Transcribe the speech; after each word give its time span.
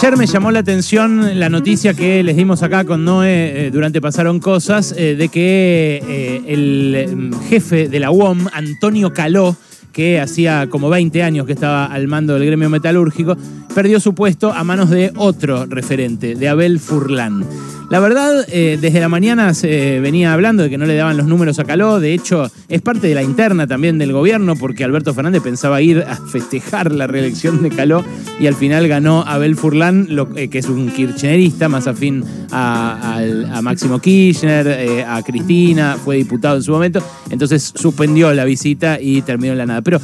Ayer 0.00 0.16
me 0.16 0.26
llamó 0.26 0.52
la 0.52 0.60
atención 0.60 1.40
la 1.40 1.48
noticia 1.48 1.92
que 1.92 2.22
les 2.22 2.36
dimos 2.36 2.62
acá 2.62 2.84
con 2.84 3.04
Noé 3.04 3.66
eh, 3.66 3.70
durante 3.72 4.00
Pasaron 4.00 4.38
Cosas, 4.38 4.94
eh, 4.96 5.16
de 5.16 5.28
que 5.28 6.00
eh, 6.06 6.42
el 6.46 7.16
mm, 7.16 7.48
jefe 7.48 7.88
de 7.88 7.98
la 7.98 8.12
UOM, 8.12 8.46
Antonio 8.52 9.12
Caló, 9.12 9.56
que 9.92 10.20
hacía 10.20 10.68
como 10.70 10.88
20 10.88 11.24
años 11.24 11.46
que 11.46 11.52
estaba 11.52 11.86
al 11.86 12.06
mando 12.06 12.34
del 12.34 12.46
gremio 12.46 12.70
metalúrgico, 12.70 13.36
perdió 13.74 13.98
su 13.98 14.14
puesto 14.14 14.52
a 14.52 14.62
manos 14.62 14.88
de 14.88 15.10
otro 15.16 15.66
referente, 15.66 16.36
de 16.36 16.48
Abel 16.48 16.78
Furlán. 16.78 17.44
La 17.90 18.00
verdad, 18.00 18.44
eh, 18.52 18.76
desde 18.78 19.00
la 19.00 19.08
mañana 19.08 19.54
se 19.54 19.98
venía 20.00 20.34
hablando 20.34 20.62
de 20.62 20.68
que 20.68 20.76
no 20.76 20.84
le 20.84 20.94
daban 20.94 21.16
los 21.16 21.26
números 21.26 21.58
a 21.58 21.64
Caló. 21.64 22.00
De 22.00 22.12
hecho, 22.12 22.50
es 22.68 22.82
parte 22.82 23.06
de 23.08 23.14
la 23.14 23.22
interna 23.22 23.66
también 23.66 23.96
del 23.96 24.12
gobierno, 24.12 24.56
porque 24.56 24.84
Alberto 24.84 25.14
Fernández 25.14 25.40
pensaba 25.42 25.80
ir 25.80 26.04
a 26.06 26.16
festejar 26.16 26.92
la 26.92 27.06
reelección 27.06 27.62
de 27.62 27.70
Caló 27.70 28.04
y 28.38 28.46
al 28.46 28.54
final 28.54 28.88
ganó 28.88 29.22
Abel 29.26 29.56
Furlán, 29.56 30.06
lo- 30.10 30.28
eh, 30.36 30.48
que 30.48 30.58
es 30.58 30.68
un 30.68 30.90
kirchnerista, 30.90 31.70
más 31.70 31.86
afín 31.86 32.24
a, 32.52 33.20
a 33.54 33.62
Máximo 33.62 34.00
Kirchner, 34.00 34.66
eh, 34.66 35.04
a 35.08 35.22
Cristina, 35.22 35.96
fue 36.04 36.16
diputado 36.16 36.56
en 36.56 36.62
su 36.62 36.72
momento. 36.72 37.02
Entonces 37.30 37.72
suspendió 37.74 38.34
la 38.34 38.44
visita 38.44 39.00
y 39.00 39.22
terminó 39.22 39.52
en 39.52 39.58
la 39.58 39.66
nada. 39.66 39.80
Pero 39.80 39.98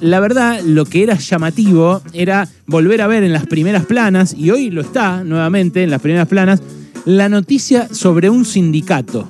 la 0.00 0.20
verdad, 0.20 0.62
lo 0.64 0.86
que 0.86 1.02
era 1.02 1.16
llamativo 1.16 2.00
era 2.14 2.48
volver 2.66 3.02
a 3.02 3.06
ver 3.06 3.24
en 3.24 3.34
las 3.34 3.44
primeras 3.46 3.84
planas, 3.84 4.32
y 4.32 4.50
hoy 4.50 4.70
lo 4.70 4.80
está 4.80 5.22
nuevamente 5.22 5.82
en 5.82 5.90
las 5.90 6.00
primeras 6.00 6.26
planas, 6.26 6.62
la 7.04 7.28
noticia 7.28 7.88
sobre 7.92 8.30
un 8.30 8.44
sindicato. 8.44 9.28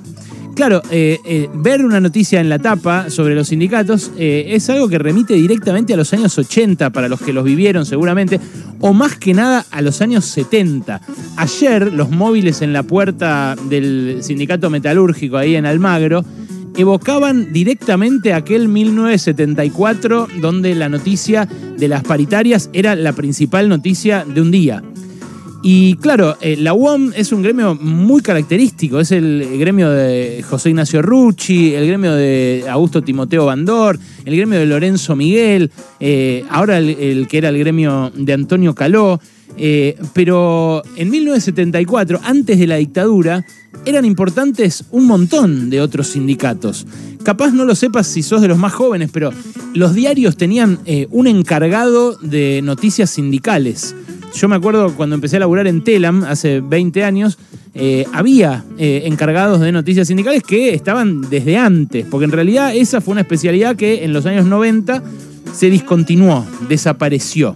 Claro, 0.55 0.81
eh, 0.91 1.19
eh, 1.25 1.49
ver 1.53 1.85
una 1.85 1.99
noticia 1.99 2.41
en 2.41 2.49
la 2.49 2.59
tapa 2.59 3.09
sobre 3.09 3.35
los 3.35 3.47
sindicatos 3.47 4.11
eh, 4.17 4.47
es 4.49 4.69
algo 4.69 4.89
que 4.89 4.97
remite 4.97 5.33
directamente 5.33 5.93
a 5.93 5.97
los 5.97 6.13
años 6.13 6.37
80 6.37 6.89
para 6.89 7.07
los 7.07 7.21
que 7.21 7.31
los 7.31 7.45
vivieron 7.45 7.85
seguramente, 7.85 8.39
o 8.79 8.93
más 8.93 9.15
que 9.15 9.33
nada 9.33 9.65
a 9.71 9.81
los 9.81 10.01
años 10.01 10.25
70. 10.25 11.01
Ayer 11.37 11.93
los 11.93 12.11
móviles 12.11 12.61
en 12.61 12.73
la 12.73 12.83
puerta 12.83 13.55
del 13.69 14.19
sindicato 14.21 14.69
metalúrgico 14.69 15.37
ahí 15.37 15.55
en 15.55 15.65
Almagro 15.65 16.25
evocaban 16.75 17.51
directamente 17.53 18.33
aquel 18.33 18.67
1974 18.67 20.27
donde 20.41 20.75
la 20.75 20.89
noticia 20.89 21.47
de 21.77 21.87
las 21.87 22.03
paritarias 22.03 22.69
era 22.73 22.95
la 22.95 23.13
principal 23.13 23.69
noticia 23.69 24.25
de 24.25 24.41
un 24.41 24.51
día. 24.51 24.83
Y 25.63 25.95
claro, 25.97 26.37
eh, 26.41 26.57
la 26.57 26.73
UOM 26.73 27.11
es 27.15 27.31
un 27.31 27.43
gremio 27.43 27.75
muy 27.75 28.21
característico, 28.21 28.99
es 28.99 29.11
el 29.11 29.59
gremio 29.59 29.91
de 29.91 30.43
José 30.49 30.69
Ignacio 30.69 31.03
Rucci, 31.03 31.75
el 31.75 31.85
gremio 31.85 32.13
de 32.13 32.65
Augusto 32.67 33.03
Timoteo 33.03 33.45
Bandor, 33.45 33.99
el 34.25 34.35
gremio 34.35 34.57
de 34.57 34.65
Lorenzo 34.65 35.15
Miguel, 35.15 35.69
eh, 35.99 36.43
ahora 36.49 36.79
el, 36.79 37.27
que 37.27 37.37
era 37.37 37.49
el 37.49 37.59
gremio 37.59 38.11
de 38.15 38.33
Antonio 38.33 38.73
Caló. 38.73 39.19
Eh, 39.57 39.97
pero 40.13 40.81
en 40.95 41.11
1974, 41.11 42.21
antes 42.23 42.57
de 42.57 42.65
la 42.65 42.77
dictadura, 42.77 43.45
eran 43.85 44.05
importantes 44.05 44.85
un 44.89 45.05
montón 45.05 45.69
de 45.69 45.81
otros 45.81 46.07
sindicatos. 46.07 46.87
Capaz 47.23 47.51
no 47.51 47.65
lo 47.65 47.75
sepas 47.75 48.07
si 48.07 48.23
sos 48.23 48.41
de 48.41 48.47
los 48.47 48.57
más 48.57 48.73
jóvenes, 48.73 49.11
pero 49.13 49.31
los 49.75 49.93
diarios 49.93 50.37
tenían 50.37 50.79
un 51.11 51.27
encargado 51.27 52.15
de 52.17 52.61
noticias 52.63 53.11
sindicales. 53.11 53.93
Yo 54.33 54.47
me 54.47 54.55
acuerdo 54.55 54.93
cuando 54.95 55.15
empecé 55.15 55.37
a 55.37 55.39
laburar 55.39 55.67
en 55.67 55.83
Telam 55.83 56.23
hace 56.23 56.61
20 56.61 57.03
años, 57.03 57.37
eh, 57.73 58.05
había 58.13 58.63
eh, 58.77 59.03
encargados 59.05 59.59
de 59.59 59.71
noticias 59.71 60.07
sindicales 60.07 60.43
que 60.43 60.73
estaban 60.73 61.29
desde 61.29 61.57
antes, 61.57 62.05
porque 62.09 62.25
en 62.25 62.31
realidad 62.31 62.75
esa 62.75 63.01
fue 63.01 63.13
una 63.13 63.21
especialidad 63.21 63.75
que 63.75 64.03
en 64.03 64.13
los 64.13 64.25
años 64.25 64.45
90 64.45 65.03
se 65.53 65.69
discontinuó, 65.69 66.45
desapareció. 66.67 67.55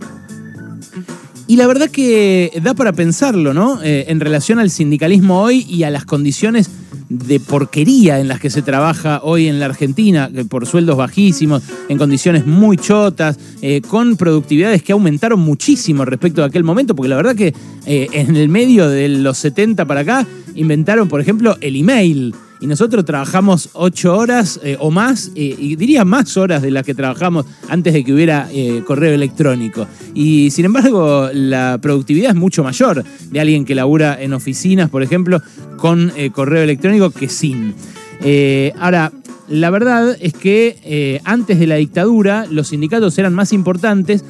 Y 1.48 1.58
la 1.58 1.68
verdad 1.68 1.90
que 1.90 2.52
da 2.64 2.74
para 2.74 2.94
pensarlo, 2.94 3.54
¿no? 3.54 3.82
Eh, 3.84 4.06
en 4.08 4.20
relación 4.20 4.58
al 4.58 4.72
sindicalismo 4.72 5.42
hoy 5.42 5.66
y 5.70 5.84
a 5.84 5.92
las 5.92 6.06
condiciones 6.06 6.70
de 7.10 7.40
porquería 7.40 8.20
en 8.20 8.28
las 8.28 8.40
que 8.40 8.50
se 8.50 8.64
trabaja 8.64 9.20
hoy 9.24 9.48
en 9.48 9.60
la 9.60 9.66
Argentina, 9.68 10.30
que 10.34 10.46
por 10.46 10.66
sueldos 10.66 10.98
bajísimos, 10.98 11.62
en 11.88 11.98
condiciones 11.98 12.48
muy 12.48 12.78
chotas, 12.78 13.38
eh, 13.62 13.82
con 13.88 14.18
productividades 14.18 14.82
que 14.82 14.94
aumentaron 14.94 15.40
muchísimo 15.40 16.04
respecto 16.04 16.42
a 16.42 16.48
aquel 16.48 16.64
momento, 16.64 16.96
porque 16.96 17.10
la 17.10 17.16
verdad 17.16 17.36
que 17.36 17.54
eh, 17.86 18.08
en 18.12 18.36
el 18.36 18.50
medio 18.50 18.90
de 18.90 19.08
los 19.08 19.38
70 19.38 19.86
para 19.86 20.02
acá 20.02 20.26
inventaron, 20.56 21.08
por 21.08 21.22
ejemplo, 21.22 21.58
el 21.62 21.76
email. 21.76 22.34
Y 22.62 22.68
nosotros 22.68 23.04
trabajamos 23.04 23.70
ocho 23.74 24.18
horas 24.18 24.60
eh, 24.64 24.78
o 24.80 24.90
más, 24.90 25.32
eh, 25.36 25.56
y 25.58 25.76
diría 25.76 26.06
más 26.06 26.38
horas 26.38 26.62
de 26.62 26.72
las 26.72 26.86
que 26.86 26.94
trabajamos 26.94 27.46
antes 27.68 27.94
de 27.94 28.04
que 28.04 28.14
hubiera 28.14 28.48
eh, 28.52 28.82
correo 28.86 29.14
electrónico. 29.14 29.88
Y 30.14 30.50
sin 30.52 30.66
embargo, 30.66 31.30
la 31.34 31.78
productividad 31.82 32.32
es 32.32 32.36
mucho 32.36 32.64
mayor 32.64 33.04
de 33.04 33.40
alguien 33.40 33.66
que 33.66 33.76
labura 33.76 34.22
en 34.22 34.34
oficinas, 34.34 34.90
por 34.90 35.04
ejemplo, 35.04 35.42
con 35.78 36.12
correo 36.32 36.64
electrónico 36.64 37.12
que 37.12 37.28
sin. 37.28 37.76
Ahora, 38.80 39.12
la 39.50 39.70
verdad 39.70 40.18
es 40.20 40.34
que 40.34 41.22
antes 41.26 41.60
de 41.60 41.68
la 41.68 41.76
dictadura 41.76 42.48
los 42.50 42.70
sindicatos 42.70 43.18
eran 43.18 43.34
más 43.34 43.52
importantes 43.54 44.24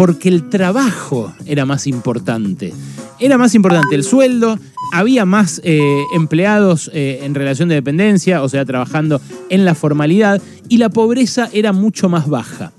porque 0.00 0.30
el 0.30 0.48
trabajo 0.48 1.30
era 1.44 1.66
más 1.66 1.86
importante. 1.86 2.72
Era 3.18 3.36
más 3.36 3.54
importante 3.54 3.94
el 3.94 4.02
sueldo, 4.02 4.58
había 4.94 5.26
más 5.26 5.60
eh, 5.62 6.02
empleados 6.14 6.90
eh, 6.94 7.20
en 7.22 7.34
relación 7.34 7.68
de 7.68 7.74
dependencia, 7.74 8.42
o 8.42 8.48
sea, 8.48 8.64
trabajando 8.64 9.20
en 9.50 9.66
la 9.66 9.74
formalidad, 9.74 10.40
y 10.70 10.78
la 10.78 10.88
pobreza 10.88 11.50
era 11.52 11.74
mucho 11.74 12.08
más 12.08 12.30
baja. 12.30 12.72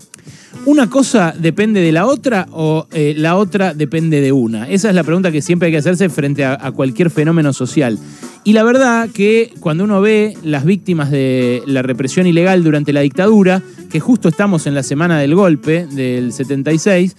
¿Una 0.66 0.90
cosa 0.90 1.36
depende 1.38 1.82
de 1.82 1.92
la 1.92 2.08
otra 2.08 2.48
o 2.50 2.88
eh, 2.92 3.14
la 3.16 3.36
otra 3.36 3.76
depende 3.76 4.20
de 4.20 4.32
una? 4.32 4.68
Esa 4.68 4.90
es 4.90 4.96
la 4.96 5.04
pregunta 5.04 5.32
que 5.32 5.44
siempre 5.44 5.68
hay 5.68 5.74
que 5.74 5.78
hacerse 5.78 6.10
frente 6.10 6.44
a, 6.44 6.58
a 6.60 6.72
cualquier 6.72 7.12
fenómeno 7.12 7.54
social. 7.54 8.00
Y 8.44 8.54
la 8.54 8.64
verdad 8.64 9.10
que 9.14 9.54
cuando 9.60 9.84
uno 9.84 10.02
ve 10.02 10.36
las 10.42 10.66
víctimas 10.66 11.12
de 11.12 11.62
la 11.68 11.84
represión 11.84 12.26
ilegal 12.26 12.64
durante 12.64 12.94
la 12.94 13.02
dictadura, 13.02 13.62
que 13.92 14.00
justo 14.00 14.30
estamos 14.30 14.66
en 14.68 14.74
la 14.74 14.84
semana 14.84 15.20
del 15.20 15.36
golpe 15.36 15.86
del 15.86 16.32
76, 16.34 17.16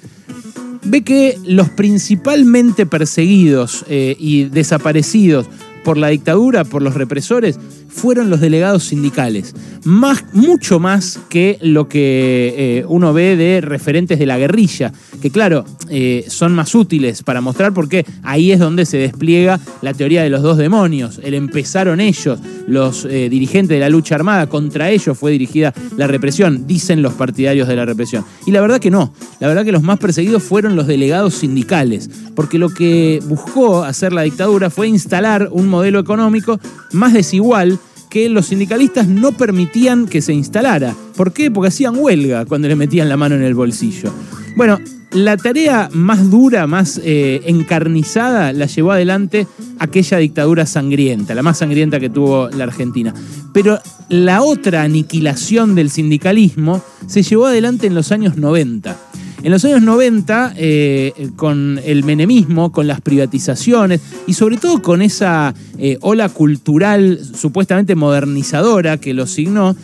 ve 0.85 1.03
que 1.03 1.39
los 1.45 1.69
principalmente 1.71 2.87
perseguidos 2.87 3.85
eh, 3.89 4.17
y 4.19 4.45
desaparecidos 4.45 5.47
por 5.85 5.99
la 5.99 6.09
dictadura, 6.09 6.65
por 6.65 6.83
los 6.83 6.95
represores, 6.95 7.59
fueron 7.93 8.31
los 8.31 8.41
delegados 8.41 8.85
sindicales. 8.85 9.55
Más, 9.85 10.25
mucho 10.33 10.81
más 10.81 11.21
que 11.29 11.59
lo 11.61 11.89
que 11.89 12.55
eh, 12.57 12.85
uno 12.89 13.13
ve 13.13 13.37
de 13.37 13.61
referentes 13.61 14.19
de 14.19 14.27
la 14.27 14.39
guerrilla, 14.39 14.93
que 15.21 15.31
claro, 15.31 15.65
eh, 15.91 16.25
son 16.29 16.55
más 16.55 16.75
útiles 16.75 17.23
para 17.23 17.41
mostrar 17.41 17.75
porque 17.75 18.07
ahí 18.23 18.51
es 18.51 18.59
donde 18.59 18.87
se 18.87 18.97
despliega 18.97 19.61
la 19.83 19.93
teoría 19.93 20.23
de 20.23 20.31
los 20.31 20.43
dos 20.43 20.57
demonios. 20.57 21.21
El 21.23 21.35
empezaron 21.35 22.01
ellos, 22.01 22.39
los 22.67 23.05
eh, 23.05 23.29
dirigentes 23.29 23.77
de 23.77 23.81
la 23.81 23.91
lucha 23.91 24.15
armada, 24.15 24.49
contra 24.49 24.91
ellos 24.91 25.19
fue 25.19 25.33
dirigida 25.33 25.75
la 25.97 26.07
represión, 26.07 26.67
dicen 26.67 27.03
los 27.03 27.13
partidarios 27.13 27.69
de 27.69 27.77
la 27.77 27.85
represión. 27.85 28.25
Y 28.47 28.53
la 28.53 28.61
verdad 28.61 28.81
que 28.81 28.91
no, 28.91 29.13
la 29.39 29.49
verdad 29.49 29.65
que 29.65 29.73
los 29.73 29.83
más 29.83 29.99
perseguidos 29.99 30.43
fueron 30.43 30.77
los 30.77 30.87
delegados 30.87 31.35
sindicales, 31.35 32.09
porque 32.35 32.59
lo 32.59 32.71
que 32.71 33.21
buscó 33.27 33.85
hacer 33.85 34.13
la 34.13 34.23
dictadura 34.23 34.71
fue 34.71 34.89
instalar 34.89 35.49
un 35.53 35.69
modelo 35.69 35.99
económico 35.99 36.59
más 36.93 37.13
desigual 37.13 37.79
que 38.13 38.29
los 38.29 38.49
sindicalistas 38.49 39.09
no 39.09 39.33
permitían 39.33 40.05
que 40.07 40.21
se 40.21 40.35
instalara. 40.35 40.95
¿Por 41.17 41.33
qué? 41.33 41.51
Porque 41.51 41.69
hacían 41.69 41.97
huelga 41.97 42.45
cuando 42.45 42.69
le 42.69 42.77
metían 42.77 43.09
la 43.09 43.17
mano 43.17 43.37
en 43.37 43.43
el 43.43 43.55
bolsillo. 43.55 44.13
Bueno, 44.55 44.79
la 45.13 45.39
tarea 45.39 45.89
más 45.95 46.31
dura, 46.31 46.67
más 46.67 47.01
eh, 47.03 47.41
encarnizada, 47.47 48.53
la 48.53 48.67
llevó 48.67 48.93
adelante 48.93 49.47
aquella 49.79 50.19
dictadura 50.19 50.67
sangrienta, 50.67 51.35
la 51.35 51.43
más 51.43 51.57
sangrienta 51.57 52.01
que 52.01 52.11
tuvo 52.11 52.51
la 52.51 52.65
Argentina. 52.65 53.15
Pero 53.55 53.81
la 54.11 54.43
otra 54.43 54.83
aniquilación 54.83 55.75
del 55.75 55.89
sindicalismo 55.89 56.83
se 57.07 57.23
llevó 57.23 57.47
adelante 57.47 57.87
en 57.87 57.95
los 57.95 58.13
años 58.13 58.37
90. 58.37 58.95
En 59.43 59.51
los 59.51 59.65
años 59.65 59.83
90, 59.83 60.55
eh, 60.57 61.31
con 61.35 61.81
el 61.85 62.05
menemismo, 62.05 62.71
con 62.71 62.87
las 62.87 63.01
privatizaciones 63.01 64.01
y 64.29 64.35
sobre 64.35 64.57
todo 64.57 64.81
con 64.83 65.03
esa 65.03 65.53
eh, 65.79 65.99
ola 66.01 66.29
cultural 66.29 67.19
supuestamente 67.35 67.97
modernizadora 67.97 68.99
que 68.99 69.15
lo 69.15 69.27
signó, 69.27 69.75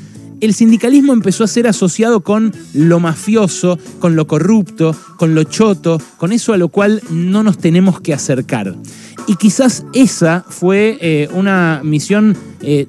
el 0.40 0.55
sindicalismo 0.55 1.12
empezó 1.12 1.43
a 1.43 1.49
ser 1.49 1.66
asociado 1.66 2.20
con 2.20 2.55
lo 2.72 3.00
mafioso, 3.00 3.81
con 3.99 4.14
lo 4.14 4.28
corrupto, 4.28 4.94
con 5.16 5.34
lo 5.34 5.43
choto, 5.43 6.00
con 6.19 6.31
eso 6.31 6.52
a 6.52 6.56
lo 6.56 6.69
cual 6.69 7.02
no 7.11 7.43
nos 7.43 7.58
tenemos 7.58 8.00
que 8.00 8.14
acercar. 8.14 8.76
Y 9.26 9.34
quizás 9.34 9.84
esa 9.93 10.44
fue 10.49 10.99
eh, 11.00 11.28
una 11.32 11.81
misión 11.82 12.37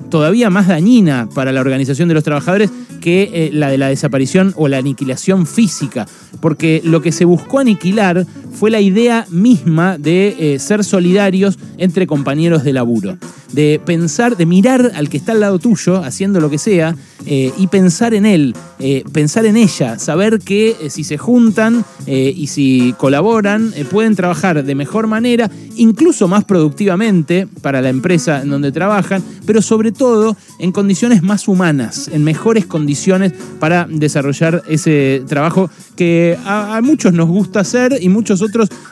todavía 0.10 0.50
más 0.50 0.68
dañina 0.68 1.30
para 1.34 1.52
la 1.52 1.62
organización 1.62 2.08
de 2.08 2.16
los 2.16 2.24
trabajadores 2.24 2.72
que 3.00 3.30
eh, 3.34 3.50
la 3.54 3.70
de 3.70 3.78
la 3.78 3.90
desaparición 3.90 4.54
o 4.56 4.68
la 4.68 4.78
aniquilación 4.78 5.46
física, 5.46 6.08
porque 6.42 6.82
lo 6.84 7.02
que 7.02 7.12
se 7.12 7.26
buscó 7.26 7.60
aniquilar 7.60 8.26
fue 8.52 8.72
la 8.72 8.82
idea 8.82 9.26
misma 9.30 9.98
de 9.98 10.36
eh, 10.56 10.60
ser 10.60 10.84
solidarios 10.84 11.58
entre 11.78 12.08
compañeros 12.08 12.64
de 12.64 12.74
laburo, 12.74 13.18
de 13.54 13.82
pensar, 13.84 14.38
de 14.38 14.46
mirar 14.46 14.92
al 14.96 15.10
que 15.10 15.18
está 15.18 15.32
al 15.32 15.40
lado 15.40 15.60
tuyo 15.60 16.04
haciendo 16.04 16.40
lo 16.40 16.50
que 16.50 16.58
sea 16.58 16.96
eh, 17.26 17.52
y 17.58 17.68
pensar 17.68 18.14
en 18.14 18.26
él 18.26 18.56
eh, 18.82 19.04
pensar 19.12 19.46
en 19.46 19.58
ella, 19.58 20.00
saber 20.00 20.40
que 20.40 20.90
si 20.90 21.04
se 21.04 21.18
juntan 21.18 21.84
y 22.08 22.48
si 22.48 22.96
colaboran, 22.98 23.74
pueden 23.92 24.16
trabajar 24.16 24.64
de 24.64 24.74
mejor 24.74 25.06
manera, 25.08 25.52
incluso 25.76 26.30
más 26.30 26.46
productivamente 26.46 27.46
para 27.62 27.82
la 27.82 27.90
empresa 27.90 28.42
en 28.42 28.50
donde 28.50 28.72
trabajan, 28.72 29.22
pero 29.46 29.62
sobre 29.62 29.92
todo 29.92 30.38
en 30.60 30.72
condiciones 30.72 31.22
más 31.22 31.50
humanas, 31.50 32.10
en 32.12 32.24
mejores 32.24 32.66
condiciones 32.66 33.34
para 33.60 33.86
desarrollar 33.90 34.64
ese 34.70 35.24
trabajo 35.28 35.70
que 35.98 36.38
a 36.46 36.80
muchos 36.82 37.12
nos 37.14 37.28
gusta 37.28 37.60
hacer 37.60 37.98
y 38.00 38.08
muchos 38.08 38.39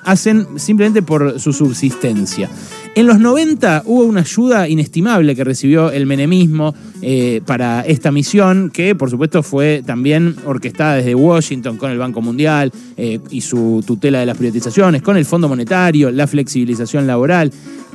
hacen 0.04 0.60
simplemente 0.60 1.02
por 1.02 1.40
su 1.40 1.54
subsistencia. 1.54 2.50
En 2.98 3.06
los 3.06 3.20
90 3.20 3.84
hubo 3.86 4.06
una 4.06 4.22
ayuda 4.22 4.68
inestimable 4.68 5.36
que 5.36 5.44
recibió 5.44 5.92
el 5.92 6.08
menemismo 6.08 6.74
eh, 7.04 7.42
para 7.46 7.82
esta 7.82 8.12
misión, 8.12 8.72
que 8.72 8.96
por 8.96 9.12
supuesto 9.12 9.44
fue 9.44 9.84
también 9.86 10.36
orquestada 10.46 10.96
desde 10.96 11.14
Washington 11.14 11.78
con 11.78 11.92
el 11.92 12.00
Banco 12.00 12.22
Mundial 12.22 12.72
eh, 12.98 13.20
y 13.30 13.42
su 13.42 13.84
tutela 13.86 14.20
de 14.20 14.26
las 14.26 14.36
privatizaciones, 14.36 15.04
con 15.04 15.16
el 15.16 15.26
Fondo 15.26 15.48
Monetario, 15.48 16.10
la 16.10 16.26
flexibilización 16.26 17.06
laboral. 17.06 17.52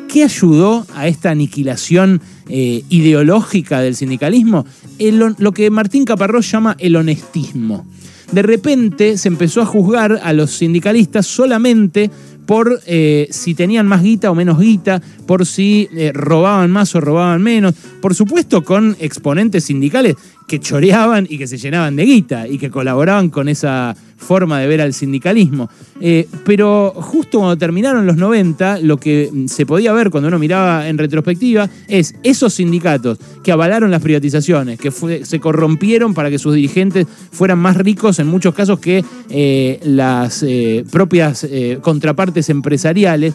¿Qué 0.09 0.23
ayudó 0.23 0.87
a 0.95 1.09
esta 1.09 1.31
aniquilación 1.31 2.21
eh, 2.49 2.85
ideológica 2.89 3.81
del 3.81 3.97
sindicalismo? 3.97 4.65
lo 5.01 5.53
que 5.53 5.69
Martín 5.69 6.05
Caparrós 6.05 6.49
llama 6.49 6.77
el 6.79 6.95
honestismo. 6.95 7.85
De 8.33 8.43
repente 8.43 9.19
se 9.19 9.29
empezó 9.29 9.61
a 9.61 9.67
juzgar 9.67 10.19
a 10.23 10.33
los 10.33 10.53
sindicalistas 10.53 11.27
solamente 11.27 12.11
por 12.47 12.81
eh, 12.87 13.29
si 13.31 13.55
tenían 13.55 13.87
más 13.87 14.03
guita 14.03 14.31
o 14.31 14.35
menos 14.35 14.59
guita, 14.59 15.01
por 15.27 15.47
si 15.47 15.89
eh, 15.93 16.13
robaban 16.13 16.71
más 16.71 16.95
o 16.95 17.01
robaban 17.01 17.43
menos, 17.43 17.75
por 18.01 18.15
supuesto 18.15 18.65
con 18.65 18.97
exponentes 18.99 19.65
sindicales 19.65 20.17
que 20.49 20.61
choreaban 20.61 21.27
y 21.29 21.39
que 21.39 21.47
se 21.47 21.59
llenaban 21.59 21.95
de 21.95 22.05
guita 22.05 22.49
y 22.49 22.59
que 22.59 22.71
colaboraban 22.71 23.31
con 23.31 23.49
esa 23.49 23.95
forma 24.23 24.59
de 24.61 24.67
ver 24.67 24.81
al 24.81 24.95
sindicalismo. 24.95 25.69
Eh, 26.01 26.27
pero 26.45 26.93
justo 26.97 27.39
cuando 27.39 27.59
terminaron 27.59 28.07
los 28.07 28.17
90, 28.17 28.79
lo 28.81 28.97
que 28.97 29.31
se 29.47 29.67
podía 29.67 29.93
ver 29.93 30.11
cuando 30.11 30.29
uno 30.29 30.39
miraba 30.39 30.89
en 30.89 30.97
retrospectiva 30.97 31.69
es 31.89 32.15
esos 32.23 32.55
sindicatos 32.55 33.19
que 33.43 33.53
avalaron 33.53 33.91
las 33.91 34.03
privatizaciones, 34.03 34.79
que 34.79 34.91
se 34.91 35.41
corrompieron 35.41 36.15
para 36.15 36.31
que 36.31 36.39
sus 36.39 36.55
dirigentes 36.55 37.07
fueran 37.31 37.59
más 37.59 37.77
ricos 37.77 38.19
en 38.19 38.29
muchos 38.29 38.55
casos 38.55 38.79
que 38.79 39.05
eh, 39.29 39.81
las 39.85 40.43
eh, 40.43 40.85
propias 40.91 41.47
contrapartes 41.81 42.49
empresariales, 42.51 43.35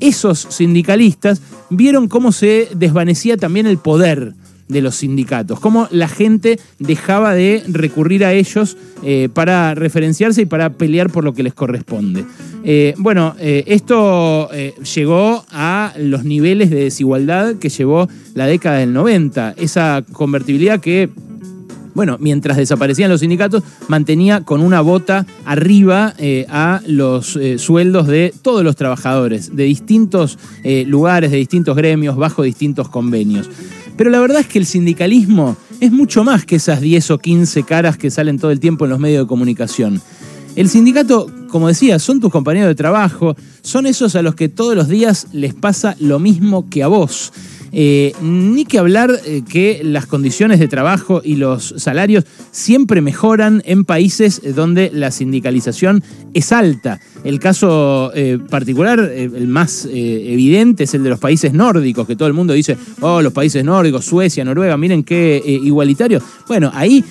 esos 0.00 0.46
sindicalistas 0.50 1.40
vieron 1.70 2.08
cómo 2.08 2.32
se 2.32 2.68
desvanecía 2.74 3.36
también 3.36 3.66
el 3.66 3.78
poder 3.78 4.34
de 4.68 4.80
los 4.80 4.96
sindicatos, 4.96 5.60
cómo 5.60 5.88
la 5.90 6.08
gente 6.08 6.58
dejaba 6.78 7.34
de 7.34 7.62
recurrir 7.68 8.24
a 8.24 8.32
ellos 8.32 8.76
eh, 9.02 9.28
para 9.32 9.74
referenciarse 9.74 10.42
y 10.42 10.46
para 10.46 10.70
pelear 10.70 11.10
por 11.10 11.24
lo 11.24 11.34
que 11.34 11.42
les 11.42 11.54
corresponde. 11.54 12.24
Eh, 12.64 12.94
bueno, 12.96 13.34
eh, 13.38 13.64
esto 13.66 14.48
llegó 14.94 15.44
a 15.50 15.92
los 15.98 16.24
niveles 16.24 16.70
de 16.70 16.84
desigualdad 16.84 17.56
que 17.56 17.68
llevó 17.68 18.08
la 18.34 18.46
década 18.46 18.78
del 18.78 18.92
90, 18.92 19.54
esa 19.58 20.02
convertibilidad 20.12 20.80
que 20.80 21.10
bueno, 21.94 22.16
mientras 22.18 22.56
desaparecían 22.56 23.08
los 23.08 23.20
sindicatos, 23.20 23.62
mantenía 23.86 24.40
con 24.40 24.60
una 24.60 24.80
bota 24.80 25.26
arriba 25.44 26.12
a 26.48 26.80
los 26.88 27.38
sueldos 27.58 28.08
de 28.08 28.34
todos 28.42 28.64
los 28.64 28.74
trabajadores, 28.74 29.54
de 29.54 29.62
distintos 29.62 30.36
lugares, 30.64 31.30
de 31.30 31.36
distintos 31.36 31.76
gremios, 31.76 32.16
bajo 32.16 32.42
distintos 32.42 32.88
convenios. 32.88 33.48
Pero 33.96 34.10
la 34.10 34.20
verdad 34.20 34.40
es 34.40 34.46
que 34.46 34.58
el 34.58 34.66
sindicalismo 34.66 35.56
es 35.80 35.92
mucho 35.92 36.24
más 36.24 36.44
que 36.44 36.56
esas 36.56 36.80
10 36.80 37.10
o 37.12 37.18
15 37.18 37.62
caras 37.62 37.96
que 37.96 38.10
salen 38.10 38.38
todo 38.38 38.50
el 38.50 38.60
tiempo 38.60 38.84
en 38.84 38.90
los 38.90 38.98
medios 38.98 39.24
de 39.24 39.28
comunicación. 39.28 40.00
El 40.56 40.68
sindicato, 40.68 41.30
como 41.48 41.68
decía, 41.68 41.98
son 41.98 42.20
tus 42.20 42.30
compañeros 42.30 42.68
de 42.68 42.74
trabajo, 42.74 43.36
son 43.62 43.86
esos 43.86 44.14
a 44.14 44.22
los 44.22 44.34
que 44.34 44.48
todos 44.48 44.76
los 44.76 44.88
días 44.88 45.28
les 45.32 45.54
pasa 45.54 45.96
lo 45.98 46.18
mismo 46.18 46.68
que 46.70 46.82
a 46.82 46.88
vos. 46.88 47.32
Eh, 47.76 48.12
ni 48.22 48.64
que 48.66 48.78
hablar 48.78 49.10
eh, 49.26 49.42
que 49.48 49.80
las 49.82 50.06
condiciones 50.06 50.60
de 50.60 50.68
trabajo 50.68 51.20
y 51.24 51.34
los 51.34 51.74
salarios 51.76 52.24
siempre 52.52 53.00
mejoran 53.00 53.62
en 53.66 53.84
países 53.84 54.40
donde 54.54 54.92
la 54.92 55.10
sindicalización 55.10 56.04
es 56.34 56.52
alta. 56.52 57.00
El 57.24 57.40
caso 57.40 58.12
eh, 58.14 58.38
particular, 58.48 59.00
el 59.00 59.48
más 59.48 59.86
evidente, 59.86 60.84
es 60.84 60.94
el 60.94 61.02
de 61.02 61.10
los 61.10 61.18
países 61.18 61.52
nórdicos, 61.52 62.06
que 62.06 62.14
todo 62.14 62.28
el 62.28 62.34
mundo 62.34 62.52
dice, 62.52 62.76
oh, 63.00 63.20
los 63.22 63.32
países 63.32 63.64
nórdicos, 63.64 64.04
Suecia, 64.04 64.44
Noruega, 64.44 64.76
miren 64.76 65.02
qué 65.02 65.42
igualitario. 65.44 66.22
Bueno, 66.46 66.70
ahí 66.74 67.04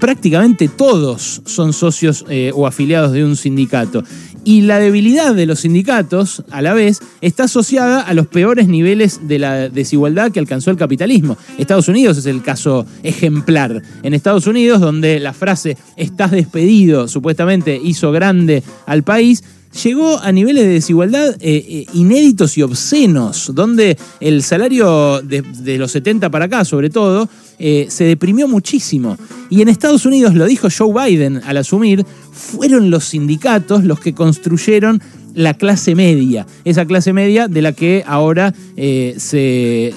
prácticamente 0.00 0.68
todos 0.68 1.42
son 1.44 1.72
socios 1.72 2.24
o 2.54 2.66
afiliados 2.66 3.12
de 3.12 3.24
un 3.24 3.36
sindicato. 3.36 4.02
Y 4.44 4.62
la 4.62 4.78
debilidad 4.78 5.34
de 5.34 5.46
los 5.46 5.60
sindicatos, 5.60 6.42
a 6.50 6.62
la 6.62 6.72
vez, 6.72 7.00
está 7.20 7.44
asociada 7.44 8.00
a 8.00 8.14
los 8.14 8.26
peores 8.26 8.68
niveles 8.68 9.20
de 9.28 9.38
la 9.38 9.68
desigualdad 9.68 10.32
que 10.32 10.40
alcanzó 10.40 10.70
el 10.70 10.76
capitalismo. 10.76 11.36
Estados 11.58 11.88
Unidos 11.88 12.18
es 12.18 12.26
el 12.26 12.42
caso 12.42 12.86
ejemplar. 13.02 13.82
En 14.02 14.14
Estados 14.14 14.46
Unidos, 14.46 14.80
donde 14.80 15.20
la 15.20 15.32
frase 15.32 15.76
estás 15.96 16.30
despedido 16.30 17.08
supuestamente 17.08 17.80
hizo 17.82 18.12
grande 18.12 18.62
al 18.86 19.02
país, 19.02 19.42
llegó 19.84 20.18
a 20.18 20.32
niveles 20.32 20.64
de 20.64 20.70
desigualdad 20.70 21.36
eh, 21.40 21.64
eh, 21.68 21.86
inéditos 21.94 22.58
y 22.58 22.62
obscenos, 22.62 23.52
donde 23.54 23.96
el 24.20 24.42
salario 24.42 25.22
de, 25.22 25.78
los 25.78 25.92
70 25.92 26.30
para 26.30 26.46
acá, 26.46 26.64
sobre 26.64 26.90
todo, 26.90 27.28
eh, 27.58 27.86
se 27.88 28.04
deprimió 28.04 28.48
muchísimo. 28.48 29.16
Y 29.48 29.62
en 29.62 29.68
Estados 29.68 30.06
Unidos, 30.06 30.34
lo 30.34 30.46
dijo 30.46 30.68
Joe 30.76 30.92
Biden 30.92 31.40
al 31.44 31.56
asumir, 31.56 32.04
fueron 32.40 32.90
los 32.90 33.04
sindicatos 33.04 33.84
los 33.84 34.00
que 34.00 34.14
construyeron 34.14 35.00
la 35.34 35.54
clase 35.54 35.94
media, 35.94 36.44
esa 36.64 36.86
clase 36.86 37.12
media 37.12 37.46
de 37.46 37.62
la 37.62 37.72
que 37.72 38.02
ahora 38.04 38.52
se, 38.76 39.94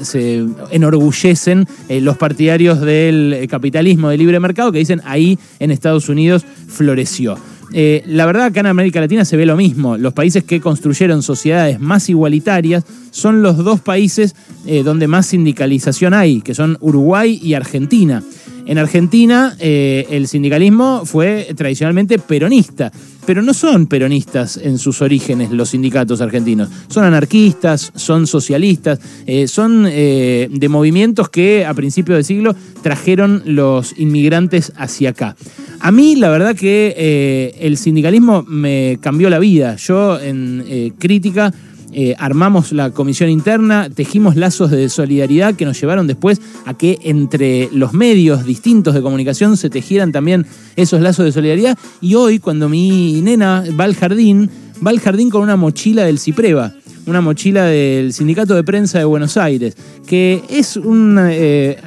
enorgullecen 0.69 1.67
los 1.89 2.17
partidarios 2.17 2.81
del 2.81 3.47
capitalismo 3.49 4.09
de 4.09 4.17
libre 4.17 4.39
mercado, 4.39 4.71
que 4.71 4.77
dicen 4.77 5.01
ahí 5.05 5.39
en 5.59 5.71
Estados 5.71 6.07
Unidos 6.07 6.45
floreció. 6.67 7.35
Eh, 7.75 8.03
la 8.05 8.27
verdad, 8.27 8.45
acá 8.45 8.59
en 8.59 8.67
América 8.67 9.01
Latina 9.01 9.25
se 9.25 9.35
ve 9.35 9.47
lo 9.47 9.57
mismo. 9.57 9.97
Los 9.97 10.13
países 10.13 10.43
que 10.43 10.61
construyeron 10.61 11.23
sociedades 11.23 11.79
más 11.79 12.07
igualitarias 12.07 12.85
son 13.09 13.41
los 13.41 13.57
dos 13.57 13.81
países 13.81 14.35
eh, 14.67 14.83
donde 14.83 15.07
más 15.07 15.25
sindicalización 15.25 16.13
hay, 16.13 16.41
que 16.41 16.53
son 16.53 16.77
Uruguay 16.81 17.39
y 17.41 17.55
Argentina. 17.55 18.23
En 18.65 18.77
Argentina 18.77 19.55
eh, 19.59 20.07
el 20.09 20.27
sindicalismo 20.27 21.05
fue 21.05 21.49
tradicionalmente 21.55 22.17
peronista, 22.17 22.91
pero 23.25 23.41
no 23.41 23.53
son 23.53 23.87
peronistas 23.87 24.57
en 24.57 24.77
sus 24.77 25.01
orígenes 25.01 25.51
los 25.51 25.69
sindicatos 25.69 26.21
argentinos. 26.21 26.69
Son 26.87 27.03
anarquistas, 27.03 27.91
son 27.95 28.25
socialistas, 28.25 28.99
eh, 29.25 29.47
son 29.47 29.85
eh, 29.89 30.47
de 30.49 30.69
movimientos 30.69 31.29
que 31.29 31.65
a 31.65 31.73
principios 31.73 32.17
del 32.17 32.25
siglo 32.25 32.55
trajeron 32.81 33.43
los 33.45 33.99
inmigrantes 33.99 34.71
hacia 34.77 35.09
acá. 35.09 35.35
A 35.81 35.91
mí 35.91 36.15
la 36.15 36.29
verdad 36.29 36.55
que 36.55 37.53
el 37.59 37.75
sindicalismo 37.75 38.43
me 38.43 38.97
cambió 39.01 39.29
la 39.29 39.39
vida. 39.39 39.75
Yo 39.75 40.17
en 40.17 40.93
crítica 40.97 41.53
eh, 41.95 42.15
armamos 42.17 42.71
la 42.71 42.91
comisión 42.91 43.29
interna, 43.29 43.89
tejimos 43.89 44.35
lazos 44.35 44.71
de 44.71 44.89
solidaridad 44.89 45.55
que 45.55 45.65
nos 45.65 45.79
llevaron 45.79 46.07
después 46.07 46.41
a 46.65 46.73
que 46.73 46.99
entre 47.03 47.69
los 47.71 47.93
medios 47.93 48.45
distintos 48.45 48.93
de 48.93 49.01
comunicación 49.01 49.57
se 49.57 49.69
tejieran 49.69 50.11
también 50.11 50.45
esos 50.75 51.01
lazos 51.01 51.25
de 51.25 51.31
solidaridad. 51.31 51.77
Y 52.01 52.15
hoy, 52.15 52.39
cuando 52.39 52.69
mi 52.69 53.21
nena 53.21 53.63
va 53.79 53.83
al 53.85 53.95
jardín, 53.95 54.49
va 54.85 54.91
al 54.91 54.99
jardín 54.99 55.29
con 55.29 55.41
una 55.41 55.55
mochila 55.55 56.03
del 56.03 56.19
Cipreva 56.19 56.73
una 57.05 57.21
mochila 57.21 57.65
del 57.65 58.13
Sindicato 58.13 58.55
de 58.55 58.63
Prensa 58.63 58.99
de 58.99 59.05
Buenos 59.05 59.37
Aires, 59.37 59.75
que 60.07 60.41
es 60.49 60.77
un 60.77 61.19
eh, 61.21 61.77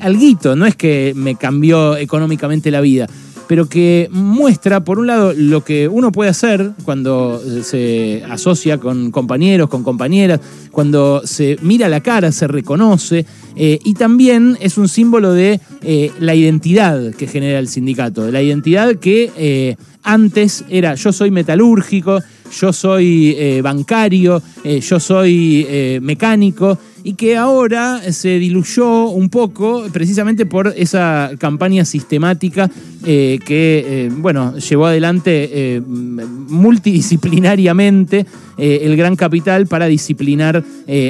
alguito, 0.00 0.56
no 0.56 0.66
es 0.66 0.74
que 0.74 1.12
me 1.14 1.36
cambió 1.36 1.96
económicamente 1.96 2.70
la 2.70 2.80
vida, 2.80 3.06
pero 3.46 3.68
que 3.68 4.08
muestra, 4.10 4.84
por 4.84 4.98
un 4.98 5.06
lado, 5.06 5.32
lo 5.36 5.64
que 5.64 5.88
uno 5.88 6.12
puede 6.12 6.30
hacer 6.30 6.72
cuando 6.84 7.40
se 7.62 8.22
asocia 8.28 8.78
con 8.78 9.10
compañeros, 9.10 9.68
con 9.68 9.82
compañeras, 9.82 10.40
cuando 10.70 11.22
se 11.24 11.58
mira 11.62 11.88
la 11.88 12.00
cara, 12.00 12.32
se 12.32 12.46
reconoce, 12.46 13.26
eh, 13.56 13.78
y 13.84 13.94
también 13.94 14.56
es 14.60 14.78
un 14.78 14.88
símbolo 14.88 15.32
de 15.32 15.60
eh, 15.82 16.10
la 16.18 16.34
identidad 16.34 17.14
que 17.14 17.26
genera 17.26 17.58
el 17.58 17.68
sindicato, 17.68 18.24
de 18.24 18.32
la 18.32 18.42
identidad 18.42 18.96
que 18.96 19.30
eh, 19.36 19.76
antes 20.02 20.64
era 20.68 20.94
yo 20.94 21.12
soy 21.12 21.30
metalúrgico, 21.30 22.20
yo 22.60 22.72
soy 22.72 23.60
bancario, 23.62 24.42
yo 24.62 25.00
soy 25.00 25.98
mecánico, 26.02 26.78
y 27.04 27.14
que 27.14 27.36
ahora 27.36 28.00
se 28.12 28.38
diluyó 28.38 29.08
un 29.08 29.28
poco 29.28 29.84
precisamente 29.92 30.46
por 30.46 30.72
esa 30.76 31.32
campaña 31.38 31.84
sistemática 31.84 32.70
eh, 33.06 33.38
que, 33.44 33.84
eh, 33.86 34.08
bueno, 34.10 34.56
llevó 34.56 34.86
adelante 34.86 35.50
eh, 35.52 35.82
multidisciplinariamente 35.86 38.24
el 38.56 38.96
gran 38.96 39.14
capital 39.16 39.66
para 39.66 39.86
disciplinar 39.86 40.62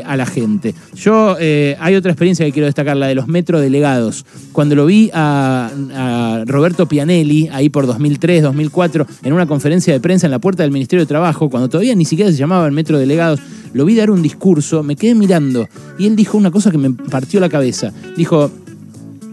a 0.06 0.16
la 0.16 0.24
gente. 0.24 0.74
Yo, 0.94 1.36
hay 1.38 1.94
otra 1.94 2.10
experiencia 2.10 2.46
que 2.46 2.52
quiero 2.52 2.64
destacar, 2.64 2.96
la 2.96 3.06
de 3.06 3.14
los 3.14 3.28
metrodelegados. 3.28 4.24
Cuando 4.52 4.74
lo 4.74 4.86
vi 4.86 5.10
a, 5.12 5.70
a 5.94 6.44
Roberto 6.46 6.88
Pianelli, 6.88 7.50
ahí 7.52 7.68
por 7.68 7.86
2003, 7.86 8.44
2004, 8.44 9.06
en 9.24 9.34
una 9.34 9.46
conferencia 9.46 9.92
de 9.92 10.00
prensa 10.00 10.26
en 10.26 10.30
la 10.30 10.38
puerta 10.38 10.62
del 10.62 10.72
Ministerio 10.72 11.04
de 11.04 11.06
Trabajo, 11.06 11.50
cuando 11.50 11.68
todavía 11.68 11.94
ni 11.94 12.06
siquiera 12.06 12.30
se 12.30 12.38
llamaban 12.38 12.72
metrodelegados, 12.72 13.40
lo 13.74 13.84
vi 13.84 13.94
dar 13.94 14.10
un 14.10 14.22
discurso, 14.22 14.82
me 14.82 14.96
quedé 14.96 15.14
mirando 15.14 15.68
y 15.98 16.06
él 16.06 16.16
dijo 16.16 16.38
una 16.38 16.50
cosa 16.50 16.70
que 16.70 16.78
me 16.78 16.92
partió 16.92 17.40
la 17.40 17.50
cabeza. 17.50 17.92
Dijo, 18.16 18.50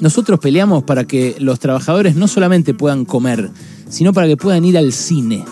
nosotros 0.01 0.39
peleamos 0.39 0.84
para 0.84 1.05
que 1.05 1.36
los 1.39 1.60
trabajadores 1.60 2.15
no 2.15 2.27
solamente 2.27 2.74
puedan 2.74 3.05
comer, 3.05 3.51
sino 3.88 4.12
para 4.12 4.27
que 4.27 4.36
puedan 4.36 4.65
ir 4.65 4.77
al 4.77 4.91
cine. 4.91 5.46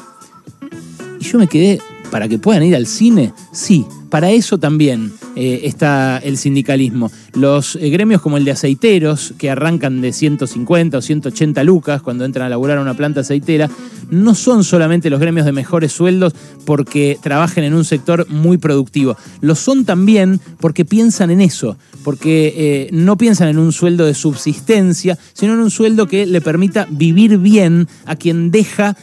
Y 1.20 1.24
yo 1.24 1.38
me 1.38 1.48
quedé, 1.48 1.80
¿para 2.12 2.28
que 2.28 2.40
puedan 2.40 2.64
ir 2.64 2.76
al 2.76 2.88
cine? 2.88 3.34
Sí, 3.54 3.86
para 4.10 4.32
eso 4.32 4.58
también 4.58 5.14
eh, 5.36 5.62
está 5.64 6.18
el 6.18 6.38
sindicalismo. 6.38 7.12
Los 7.34 7.76
eh, 7.76 7.90
gremios 7.90 8.22
como 8.22 8.38
el 8.38 8.46
de 8.46 8.52
aceiteros, 8.52 9.34
que 9.38 9.50
arrancan 9.50 10.02
de 10.02 10.12
150 10.12 10.98
o 10.98 11.02
180 11.02 11.64
lucas 11.64 12.02
cuando 12.02 12.26
entran 12.26 12.48
a 12.48 12.50
laburar 12.50 12.78
a 12.78 12.82
una 12.82 12.96
planta 12.96 13.22
aceitera, 13.22 13.70
no 14.10 14.34
son 14.34 14.64
solamente 14.64 15.10
los 15.10 15.20
gremios 15.20 15.46
de 15.46 15.52
mejores 15.52 15.92
sueldos 15.92 16.34
porque 16.66 17.18
trabajen 17.22 17.64
en 17.64 17.74
un 17.74 17.86
sector 17.86 18.28
muy 18.30 18.58
productivo. 18.58 19.18
Lo 19.42 19.56
son 19.56 19.86
también 19.86 20.40
porque 20.60 20.84
piensan 20.84 21.30
en 21.30 21.42
eso, 21.42 21.78
porque 22.04 22.54
eh, 22.58 22.90
no 22.92 23.18
piensan 23.18 23.50
en 23.50 23.60
un 23.60 23.72
sueldo 23.72 24.06
de 24.06 24.16
subsistencia, 24.16 25.18
sino 25.34 25.54
en 25.54 25.60
un 25.60 25.72
sueldo 25.72 26.08
que 26.08 26.26
le 26.26 26.42
permita 26.42 26.88
vivir 26.90 27.38
bien 27.38 27.88
a 28.06 28.16
quien 28.16 28.52
deja 28.52 28.98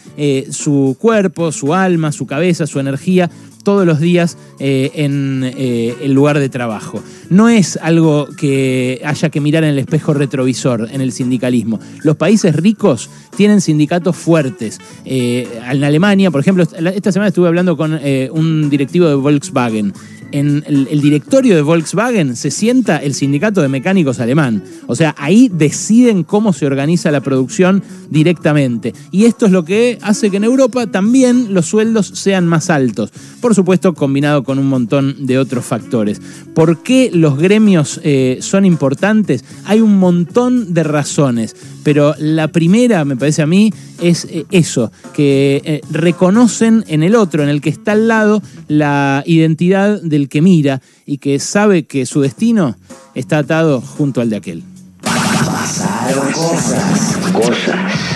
su 0.50 0.96
cuerpo, 0.98 1.52
su 1.52 1.74
alma, 1.74 2.10
su 2.10 2.26
cabeza, 2.26 2.66
su 2.66 2.80
energía 2.80 3.30
todos 3.66 3.84
los 3.84 3.98
días 3.98 4.38
eh, 4.60 4.92
en 4.94 5.42
eh, 5.42 5.96
el 6.00 6.12
lugar 6.12 6.38
de 6.38 6.48
trabajo. 6.48 7.02
No 7.30 7.48
es 7.48 7.76
algo 7.82 8.28
que 8.36 9.02
haya 9.04 9.28
que 9.28 9.40
mirar 9.40 9.64
en 9.64 9.70
el 9.70 9.80
espejo 9.80 10.14
retrovisor 10.14 10.88
en 10.92 11.00
el 11.00 11.10
sindicalismo. 11.10 11.80
Los 12.04 12.14
países 12.14 12.54
ricos 12.54 13.10
tienen 13.36 13.60
sindicatos 13.60 14.14
fuertes. 14.14 14.78
Eh, 15.04 15.48
en 15.68 15.82
Alemania, 15.82 16.30
por 16.30 16.42
ejemplo, 16.42 16.62
esta 16.62 17.10
semana 17.10 17.30
estuve 17.30 17.48
hablando 17.48 17.76
con 17.76 17.98
un 18.30 18.70
directivo 18.70 19.08
de 19.08 19.16
Volkswagen 19.16 19.92
en 20.32 20.64
el, 20.66 21.00
directorio 21.00 21.54
de 21.54 21.62
Volkswagen 21.62 22.36
se 22.36 22.50
sienta 22.50 22.98
el 22.98 23.14
sindicato 23.14 23.62
de 23.62 23.68
mecánicos 23.68 24.20
alemán. 24.20 24.62
O 24.86 24.96
sea, 24.96 25.14
ahí 25.18 25.50
deciden 25.52 26.24
cómo 26.24 26.52
se 26.52 26.66
organiza 26.66 27.10
la 27.10 27.20
producción 27.20 27.82
directamente. 28.10 28.92
Y 29.10 29.24
esto 29.24 29.46
es 29.46 29.52
lo 29.52 29.64
que 29.64 29.98
hace 30.02 30.30
que 30.30 30.36
en 30.36 30.44
Europa 30.44 30.86
también 30.86 31.54
los 31.54 31.66
sueldos 31.66 32.08
sean 32.14 32.46
más 32.46 32.70
altos. 32.70 33.12
Por 33.46 33.54
supuesto, 33.54 33.94
combinado 33.94 34.42
con 34.42 34.58
un 34.58 34.66
montón 34.66 35.24
de 35.24 35.38
otros 35.38 35.64
factores. 35.64 36.20
¿Por 36.52 36.82
qué 36.82 37.12
los 37.14 37.38
gremios 37.38 38.00
eh, 38.02 38.38
son 38.40 38.64
importantes? 38.64 39.44
Hay 39.66 39.80
un 39.80 40.00
montón 40.00 40.74
de 40.74 40.82
razones. 40.82 41.54
Pero 41.84 42.16
la 42.18 42.48
primera, 42.48 43.04
me 43.04 43.14
parece 43.14 43.42
a 43.42 43.46
mí, 43.46 43.72
es 44.02 44.24
eh, 44.24 44.46
eso, 44.50 44.90
que 45.14 45.62
eh, 45.64 45.80
reconocen 45.92 46.84
en 46.88 47.04
el 47.04 47.14
otro, 47.14 47.44
en 47.44 47.48
el 47.48 47.60
que 47.60 47.70
está 47.70 47.92
al 47.92 48.08
lado, 48.08 48.42
la 48.66 49.22
identidad 49.26 50.02
del 50.02 50.28
que 50.28 50.42
mira 50.42 50.82
y 51.06 51.18
que 51.18 51.38
sabe 51.38 51.84
que 51.84 52.04
su 52.04 52.22
destino 52.22 52.76
está 53.14 53.38
atado 53.38 53.80
junto 53.80 54.20
al 54.20 54.28
de 54.28 54.36
aquel. 54.38 54.64
Pasaron 55.02 56.32
cosas, 56.32 57.16
cosas. 57.32 58.06